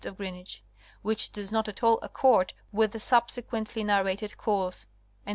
Gr., 0.03 0.23
which 1.03 1.31
does 1.31 1.51
not 1.51 1.67
at 1.67 1.83
all 1.83 1.99
accord 2.01 2.55
with 2.71 2.91
the 2.93 2.99
subsequently 2.99 3.83
narrated 3.83 4.35
course, 4.35 4.87
etc. 5.27 5.29